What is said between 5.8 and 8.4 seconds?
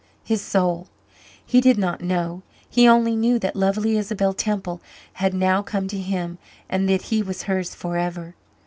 to him and that he was hers forever.